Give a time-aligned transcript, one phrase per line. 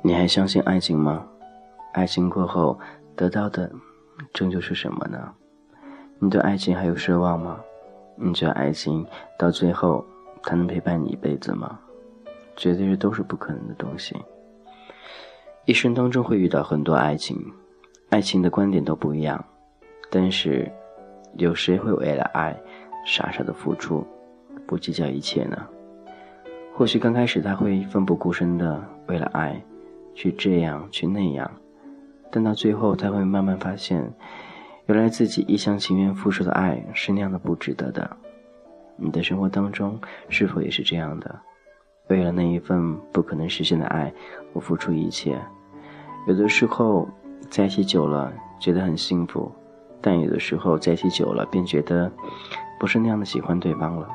[0.00, 1.26] 你还相信爱情吗？
[1.92, 2.78] 爱情过后
[3.14, 3.70] 得到的，
[4.32, 5.32] 终究是什么呢？
[6.18, 7.60] 你对爱情还有奢望吗？
[8.16, 9.06] 你觉得爱情
[9.38, 10.04] 到最后，
[10.42, 11.78] 它能陪伴你一辈子吗？
[12.56, 14.16] 绝对是都是不可能的东西。
[15.66, 17.36] 一生当中会遇到很多爱情，
[18.08, 19.44] 爱情的观点都不一样，
[20.10, 20.70] 但是，
[21.34, 22.58] 有谁会为了爱
[23.08, 24.06] 傻傻的付出，
[24.66, 25.56] 不计较一切呢？
[26.74, 29.58] 或许刚开始他会奋不顾身的为了爱。
[30.14, 31.48] 去这样，去那样，
[32.28, 34.12] 但到最后，他会慢慢发现，
[34.86, 38.16] 原来自己一厢情愿付出的爱是那样的不值得的。
[38.96, 39.96] 你的生活当中
[40.28, 41.38] 是否也是这样的？
[42.08, 44.12] 为了那一份不可能实现的爱，
[44.52, 45.40] 我付出一切。
[46.26, 47.08] 有的时候
[47.48, 49.52] 在一起久了，觉得很幸福，
[50.00, 52.10] 但有的时候在一起久了，便觉得
[52.78, 54.08] 不是那样的喜欢对方了。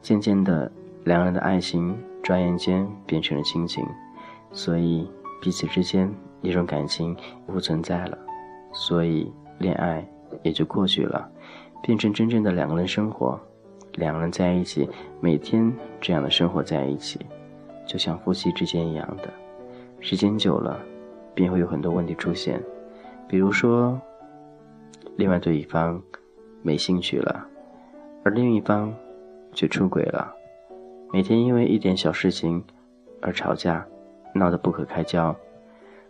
[0.00, 0.70] 渐渐的，
[1.04, 3.84] 两人的爱情转眼间变成了亲情，
[4.52, 5.10] 所以。
[5.42, 8.18] 彼此之间一种感情不存在了，
[8.74, 10.06] 所以恋爱
[10.42, 11.26] 也就过去了，
[11.82, 13.40] 变成真正的两个人生活，
[13.94, 14.86] 两个人在一起，
[15.18, 17.18] 每天这样的生活在一起，
[17.86, 19.32] 就像夫妻之间一样的。
[19.98, 20.78] 时间久了，
[21.34, 22.62] 便会有很多问题出现，
[23.26, 23.98] 比如说，
[25.16, 25.98] 另外对一方
[26.60, 27.46] 没兴趣了，
[28.24, 28.94] 而另一方
[29.52, 30.34] 却出轨了，
[31.12, 32.64] 每天因为一点小事情
[33.20, 33.86] 而吵架。
[34.32, 35.34] 闹得不可开交，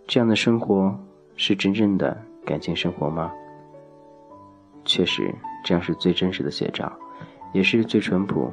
[0.07, 0.95] 这样的生活
[1.37, 3.33] 是真正的感情生活吗？
[4.85, 6.93] 确实，这样是最真实的写照，
[7.55, 8.53] 也是最淳朴、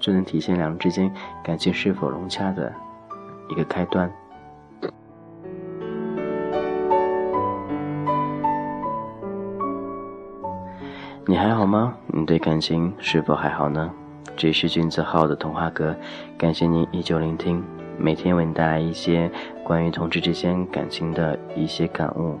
[0.00, 1.08] 最能体现两人之间
[1.44, 2.74] 感情是否融洽的
[3.48, 4.12] 一个开端。
[11.30, 11.94] 你还好吗？
[12.06, 13.92] 你对感情是否还好呢？
[14.34, 15.94] 这是君子号的童话歌，
[16.38, 17.62] 感谢您依旧聆听。
[17.98, 19.30] 每天为你带来一些
[19.62, 22.38] 关于同志之间感情的一些感悟，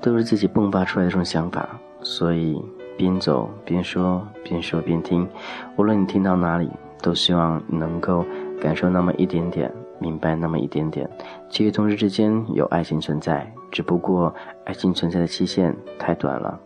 [0.00, 1.68] 都是自己迸发出来的这种想法，
[2.02, 2.60] 所以
[2.98, 5.28] 边走边说，边说边听。
[5.76, 6.68] 无论你听到哪里，
[7.00, 8.26] 都希望能够
[8.60, 11.08] 感受那么一点点，明白那么一点点。
[11.48, 14.34] 其实同志之间有爱情存在，只不过
[14.64, 16.58] 爱情存在的期限太短了。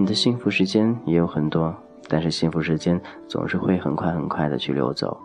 [0.00, 1.74] 你的幸福时间也有很多，
[2.08, 5.18] 但是幸福时间总是会很快很快的去流走。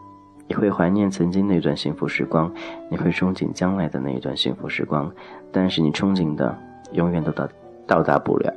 [0.47, 2.51] 你会怀念曾经那段幸福时光，
[2.89, 5.11] 你会憧憬将来的那一段幸福时光，
[5.51, 6.57] 但是你憧憬的
[6.91, 7.47] 永远都到
[7.85, 8.51] 到达不了，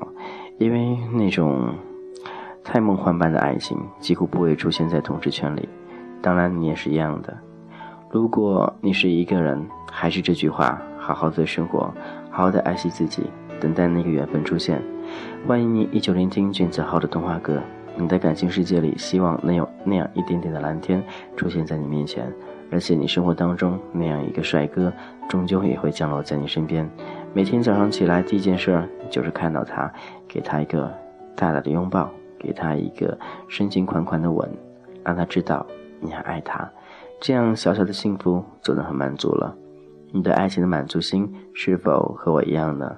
[0.56, 1.74] 因为那种
[2.64, 5.68] 太梦幻般的爱情几乎不会出现在同志圈里。
[6.22, 7.36] 当然，你也是一样的。
[8.10, 11.92] 如果你是一个人，还是这句话，好好的生活，
[12.30, 13.24] 好好的爱惜自己，
[13.60, 14.82] 等待那个缘分出现。
[15.46, 17.60] 欢迎你依旧聆听卷子号的童话歌。
[17.98, 21.02] 你的感情世界里，希望能有那样一点点的蓝天
[21.34, 22.30] 出现在你面前，
[22.70, 24.92] 而且你生活当中那样一个帅哥，
[25.28, 26.86] 终究也会降落在你身边。
[27.32, 29.90] 每天早上起来第一件事就是看到他，
[30.28, 30.92] 给他一个
[31.34, 33.18] 大大的拥抱，给他一个
[33.48, 34.46] 深情款款的吻，
[35.02, 35.64] 让他知道
[35.98, 36.70] 你还爱他。
[37.18, 39.56] 这样小小的幸福就能很满足了。
[40.16, 42.96] 你的爱情的满足心是否和我一样呢？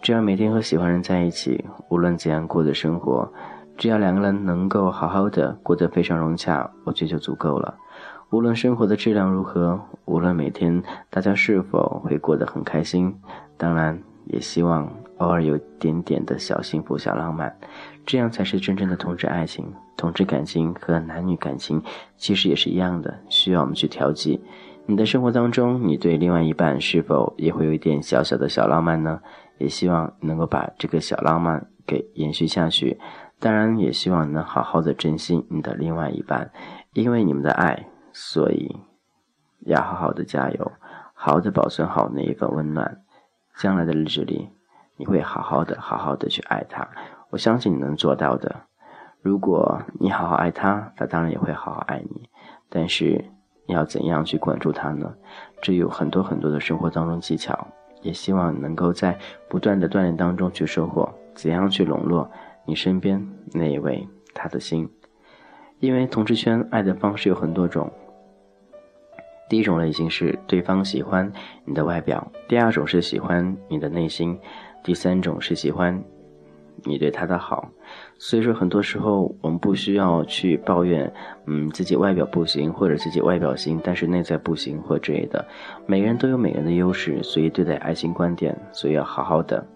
[0.00, 3.28] 这样每天和喜欢人在一起，无论怎样过的生活。
[3.76, 7.74] 只要两个人能够好好的过得非常融洽，我觉得就足够了。
[8.30, 13.12] 无论生活的质量如何，无论每天大家是否会过得很开心，
[13.56, 14.88] 当然也希望
[15.18, 17.52] 偶尔有点点的小幸福、小浪漫，
[18.06, 19.66] 这样才是真正的同志爱情。
[19.96, 21.82] 同志感情和男女感情
[22.16, 24.40] 其实也是一样的，需要我们去调剂。
[24.86, 29.20] 你的生活当中，你对另外一半是否也会有一点小小的小浪漫呢？
[29.58, 32.98] 也希望能够把这个小浪漫给延续下去。
[33.38, 36.50] 当然，也希望能好好的珍惜你的另外一半，
[36.94, 38.74] 因为你们的爱，所以
[39.60, 40.72] 要好好的加油，
[41.14, 42.98] 好好的保存好那一份温暖。
[43.58, 44.48] 将来的日子里，
[44.96, 46.88] 你会好好的、好好的去爱他。
[47.30, 48.62] 我相信你能做到的。
[49.22, 52.28] 如果你好好爱他，他当然也会好好爱你。
[52.70, 53.24] 但是，
[53.66, 55.14] 要怎样去关注他呢？
[55.60, 57.66] 这有很多很多的生活当中技巧。
[58.02, 62.30] 也希望能够在不断的锻炼当中去收获，怎样去笼络。
[62.64, 63.22] 你身边
[63.52, 64.88] 那一位，他的心，
[65.80, 67.92] 因为同志圈爱的方式有很多种。
[69.50, 71.30] 第一种类型是对方喜欢
[71.66, 74.38] 你的外表，第二种是喜欢你的内心，
[74.82, 76.02] 第三种是喜欢
[76.84, 77.68] 你对他的好。
[78.18, 81.12] 所以说，很多时候我们不需要去抱怨，
[81.46, 85.46] 嗯，自己外表不行，或者自己外表行，但是内在不行或之类的。
[85.86, 89.66] 每个人都有每个人的优势，所以对待爱情观点，所以要好好的。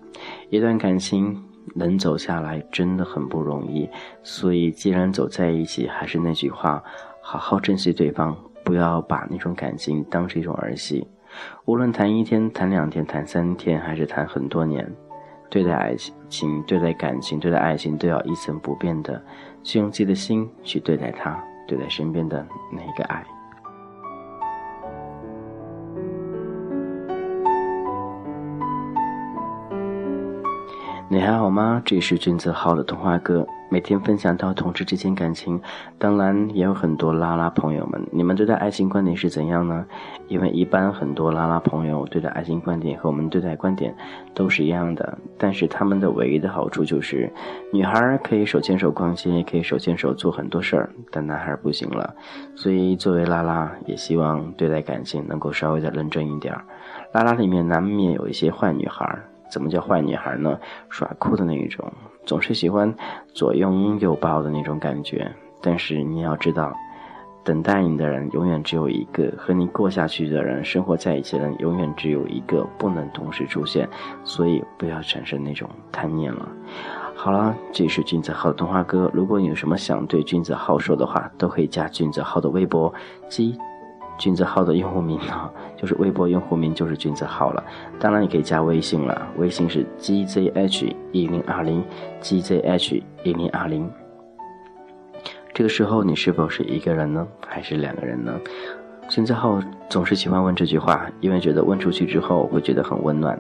[0.51, 1.43] 一段感情。
[1.75, 3.89] 能走下来真的很不容易。
[4.23, 6.81] 所以，既然走在一起，还是那句话，
[7.23, 11.09] 好好珍惜对方，不要把那种感情当成一种儿戏。
[11.65, 14.89] 无论谈一天、谈两天、谈三天，还是谈很多年，
[15.55, 15.95] 对待爱
[16.29, 19.23] 情、对待感情、对待爱情，都要一成不变的，
[19.63, 23.25] 去用自己的心去对待它，对待身边的那一个爱。
[31.15, 31.81] 你还好吗？
[31.85, 35.61] 这是君子号的童话歌，每天分享到同志之间感情，
[35.97, 39.87] 当然也有很多拉拉朋友们，你们对待爱情观点是怎样呢？
[40.27, 43.95] 因为一般很多拉拉朋友对待爱情观点和我们对待观点
[44.35, 47.33] 都是一样的，但是他们的唯一的好处就是，
[47.73, 52.13] 女孩可以手牵手逛街，可以手牵手做很多事儿，但男孩不行了。
[52.57, 56.65] 所以作为拉拉，也希望对待感情能够稍微的认真一点儿。
[57.13, 59.17] 拉拉里面难免有一些坏女孩。
[59.55, 60.59] 怎么叫坏女孩呢？
[60.89, 61.89] 耍酷的那一种，
[62.27, 62.93] 总是喜欢
[63.33, 65.31] 左拥右抱的那种感觉。
[65.63, 66.75] 但是你要知道，
[67.45, 73.89] 等待你的人永远只有一个，和你过下去的人，生活在一起的人永远只有一个，不能同时出现。
[74.25, 76.49] 所以不要产生那种贪念了。
[77.15, 79.09] 好了，这是君子号的童话哥。
[79.15, 82.93] 如果你有什么想对君子号说的话，都可以加君子号的微博。
[83.29, 83.57] 鸡。
[84.19, 87.63] 君子号的用户名呢，就是微博用户名就是君子号了。
[87.99, 91.85] 当然，也可以加微信了，微信是 gzh 一零二零
[92.21, 93.91] gzh 一零二零。
[95.53, 98.33] 这个时候，你是否是一个人呢，还是两个人呢？
[99.09, 103.39] 君子号总是喜欢问这句话，因为觉得问出去之后会觉得很温暖。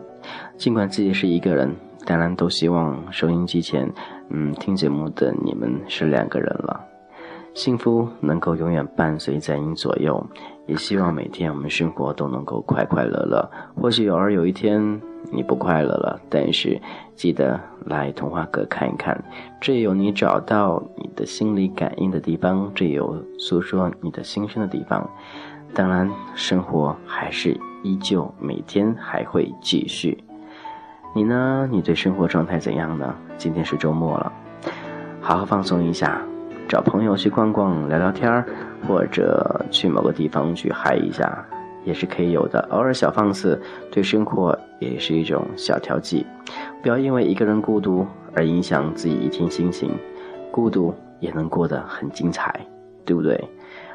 [0.56, 1.74] 尽管自己是一个人，
[2.04, 3.90] 当然都希望收音机前，
[4.28, 6.93] 嗯，听节目的你们是两个人了。
[7.54, 10.24] 幸福能够永远伴随在你左右。
[10.66, 13.50] 也希望每天我们生活都能够快快乐乐。
[13.76, 16.80] 或许偶尔有一天你不快乐了，但是
[17.14, 19.22] 记得来童话阁看一看，
[19.60, 25.08] 这有你找到你的心理感应的地方，这有诉说你的心声的地方。
[25.74, 30.24] 当然，生活还是依旧，每天还会继续。
[31.14, 31.68] 你呢？
[31.70, 33.14] 你对生活状态怎样呢？
[33.36, 34.32] 今天是周末了，
[35.20, 36.22] 好好放松一下。
[36.68, 38.44] 找朋友去逛逛、聊聊天儿，
[38.86, 41.44] 或者去某个地方去嗨一下，
[41.84, 42.60] 也是可以有的。
[42.70, 46.26] 偶尔小放肆，对生活也是一种小调剂。
[46.82, 49.90] 不要因为一个人孤独而影响自己一天心情，
[50.50, 52.54] 孤独也能过得很精彩，
[53.04, 53.38] 对不对？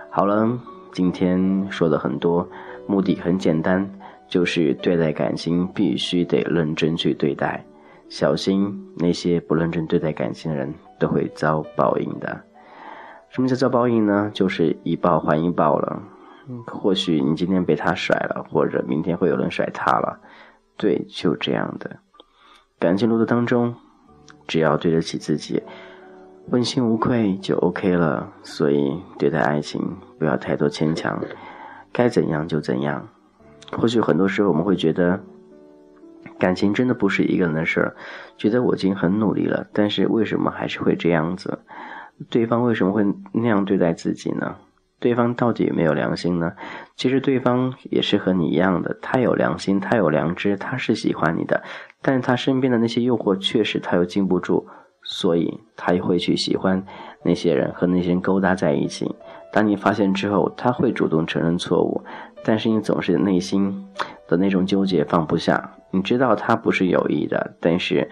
[0.10, 0.48] 好了，
[0.92, 2.48] 今天说的很多，
[2.88, 3.88] 目的很简单，
[4.28, 7.64] 就是对待感情必须得认真去对待，
[8.10, 12.40] 小心那些不认真对待感情的人都会遭报应的。
[13.30, 14.32] 什么叫遭报应呢？
[14.34, 16.02] 就是一报还一报了。
[16.66, 20.20] 或许你今天被他甩了，或者明天会有人甩他了。
[20.78, 21.98] 对，就这样的。
[22.80, 23.76] 感情路途当中，
[24.48, 25.62] 只要对得起自己，
[26.48, 28.32] 问心无愧就 OK 了。
[28.42, 29.80] 所以对待爱情
[30.18, 31.22] 不要太多牵强，
[31.94, 33.08] 该怎样就怎样。
[33.74, 35.22] 或许很多时候我们会觉得，
[36.40, 37.96] 感情真的不是一个人的事儿，
[38.38, 41.60] 觉得我已经很努力了，但是为什么还是会这样子？
[42.30, 44.56] 对方为什么会那样对待自己呢？
[45.00, 46.52] 对方到底有没有良心呢？
[46.98, 51.64] 其实对方也是和你一样的，他有良心，他有良知，他是喜欢你的，
[52.02, 54.68] 但是他身边的那些诱惑确实他又禁不住，
[55.02, 56.84] 所以他也会去喜欢
[57.24, 59.10] 那些人，和那些人勾搭在一起。
[59.54, 62.04] 当你发现之后，他会主动承认错误，
[62.44, 63.88] 但是你总是内心
[64.28, 65.78] 的那种纠结放不下。
[65.92, 68.10] 你知道他不是有意的，但是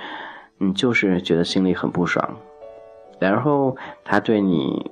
[0.58, 2.38] 你就是觉得心里很不爽。
[3.20, 4.92] 然后他对你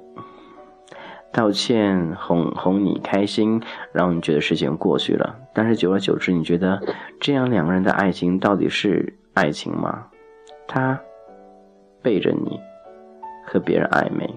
[1.32, 5.36] 道歉，哄哄你开心，让你觉得事情过去了。
[5.54, 6.82] 但是久而久之，你觉得
[7.20, 10.08] 这样两个人的爱情到底是爱情吗？
[10.68, 11.00] 他
[12.02, 12.60] 背着你
[13.46, 14.34] 和别人暧昧，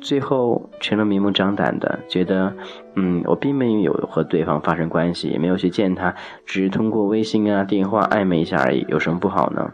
[0.00, 2.52] 最后成了明目张胆的，觉得
[2.94, 9.72] 嗯，我并没有和对方发生关系，也没有去见他，只是通过微信啊、电话暧昧一下而已，有什么不好呢？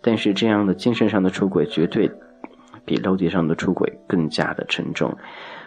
[0.00, 2.10] 但是这样的精神上的出轨，绝对。
[2.84, 5.16] 比肉体上的出轨更加的沉重，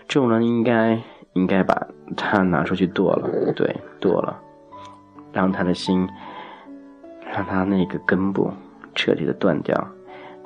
[0.08, 1.00] 这种人应该
[1.34, 4.40] 应该把他拿出去剁了，对，剁了，
[5.34, 6.08] 让他的心，
[7.34, 8.52] 让他那个根部
[8.96, 9.88] 彻底的断掉，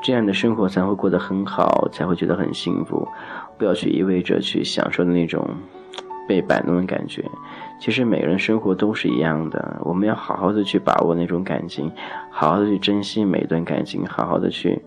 [0.02, 3.08] 这样的生活才会过得很好，才会觉得很幸福。
[3.58, 5.48] 不要去一味着去享受的那种
[6.28, 7.24] 被摆弄的感觉。
[7.80, 11.92] 其实每个人生活都是一样的，我们要好好的去把握那种感情，
[12.32, 14.82] 好好的去珍惜每一段感情，好好的去。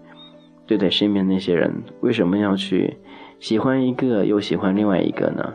[0.67, 2.97] 对待身边那些人，为什么要去
[3.41, 5.53] 喜欢一个又喜欢另外一个呢？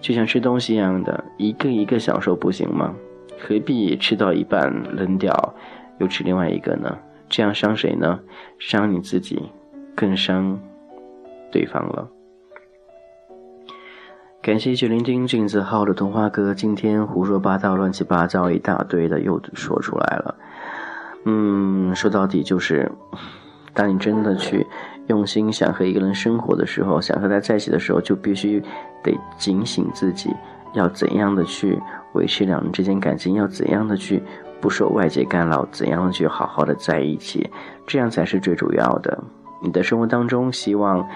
[0.00, 2.94] 就像吃东西一样的，一个一个享受不行吗？
[3.38, 5.54] 何必吃到一半扔掉，
[5.98, 6.98] 又吃另外一个呢？
[7.28, 8.20] 这样伤谁呢？
[8.58, 9.50] 伤你自己，
[9.94, 10.60] 更伤
[11.50, 12.08] 对方了。
[14.42, 20.36] 感谢去聆听俊子号的童话歌，今天胡说八道、乱七八糟一大堆的又说出来了。
[21.24, 22.92] 嗯，说到底就是，
[23.76, 24.66] 当你真的去
[25.06, 28.60] 用心想和一个人生活的时候，想和他在一起的时候，就必须
[29.02, 30.34] 得警醒自己，
[30.72, 31.78] 要怎样的去
[32.14, 34.20] 维持两人之间感情，要怎样的去
[34.60, 37.48] 不受外界干扰，怎样的去好好的在一起，
[37.86, 39.22] 这样才是最主要的。
[39.62, 41.06] 你的生活当中，希望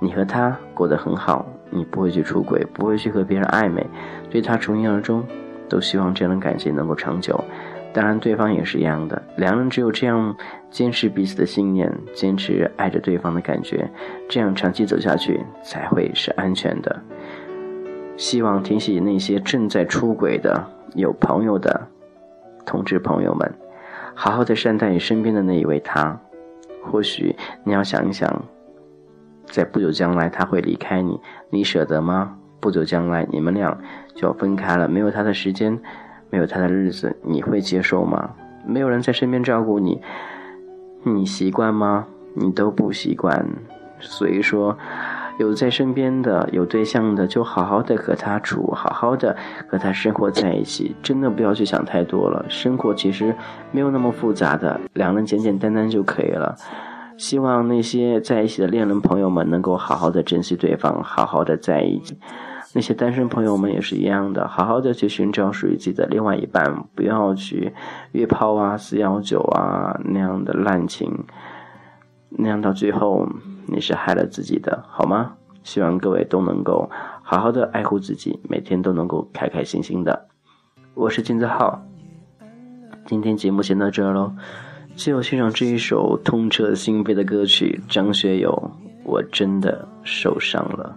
[0.00, 1.46] 你和他过得很好。
[1.72, 3.86] 你不会去出轨，不会去和别人暧昧，
[4.28, 5.24] 对他从一而终，
[5.68, 7.44] 都希望这样的感情能够长久。
[7.92, 10.36] 当然，对方也是一样的，两人只有这样
[10.70, 13.90] 坚持彼此的信念，坚持爱着对方的感觉，
[14.28, 17.02] 这样长期走下去才会是安全的。
[18.16, 21.88] 希望提醒那些正在出轨的、有朋友的
[22.64, 23.52] 同志朋友们，
[24.14, 26.20] 好好的善待你身边的那一位他。
[26.82, 28.42] 或许你要想一想。
[29.46, 31.20] 在不久将来，他会离开你，
[31.50, 32.36] 你舍得吗？
[32.60, 33.76] 不久将来，你们俩
[34.14, 35.76] 就要分开了，没有他的时间，
[36.30, 38.30] 没有他的日子，你会接受吗？
[38.64, 40.00] 没有人在身边照顾你，
[41.02, 42.06] 你习惯吗？
[42.34, 43.46] 你都不习惯。
[43.98, 44.78] 所以说，
[45.38, 49.36] 有在身边的，有对象的，就好好的和他处，好好的
[49.68, 50.94] 和他生活在一起。
[51.02, 53.34] 真的不要去想太多了，生活其实
[53.72, 56.54] 没有那么复杂的，两人简简单单就可以了。
[57.18, 62.16] 希望那些在一起的恋人朋友们能够好好的珍惜对方，好好的在一起。
[62.72, 67.72] 那些单身朋友们也是一样的，好好的去寻找属于自己的另外一半，不要去
[68.12, 71.24] 约炮啊、四幺九啊那样的滥情，
[72.28, 73.28] 那样到最后
[73.66, 75.32] 你是害了自己的，好吗？
[75.62, 76.88] 希望各位都能够
[77.22, 80.28] 好好的爱护自己，每天都能够开开心心的。
[80.94, 81.82] 我是金子浩，
[83.04, 84.32] 今天节目先到这儿喽。
[84.94, 88.70] 最后欣赏这一首痛彻心扉的歌曲，张学友，
[89.04, 90.96] 我真的受伤了。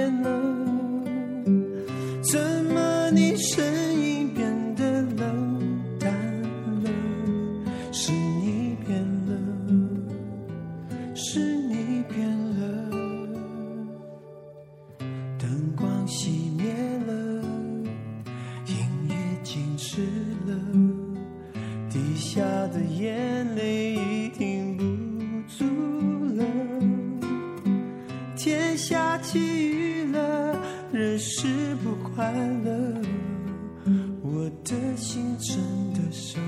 [34.63, 35.57] 的心真
[35.93, 36.39] 的受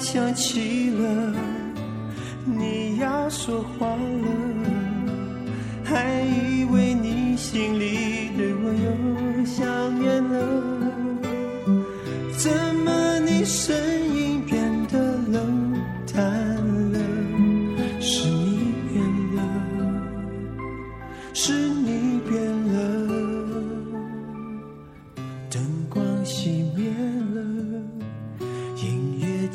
[0.00, 1.34] 想起了，
[2.46, 3.98] 你要说话了，
[5.84, 10.34] 还以为你心里对我又想念了，
[12.32, 13.76] 怎么你声
[14.16, 15.74] 音变得冷
[16.14, 16.24] 淡
[16.92, 16.98] 了？
[18.00, 19.04] 是你变
[19.36, 19.38] 了，
[21.34, 22.42] 是你变
[22.72, 22.89] 了，